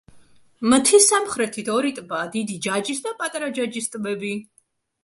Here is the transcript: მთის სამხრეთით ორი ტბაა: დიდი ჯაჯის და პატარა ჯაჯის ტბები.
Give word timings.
მთის 0.71 1.09
სამხრეთით 1.11 1.69
ორი 1.75 1.93
ტბაა: 1.99 2.33
დიდი 2.37 2.59
ჯაჯის 2.69 3.05
და 3.07 3.17
პატარა 3.21 3.53
ჯაჯის 3.61 3.97
ტბები. 3.97 4.35